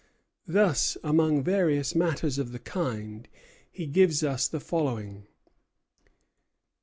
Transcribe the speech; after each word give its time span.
Thus, 0.47 0.97
among 1.03 1.43
various 1.43 1.93
matters 1.93 2.39
of 2.39 2.51
the 2.53 2.57
kind, 2.59 3.27
he 3.71 3.85
gives 3.85 4.23
us 4.23 4.47
the 4.47 4.59
following. 4.59 5.27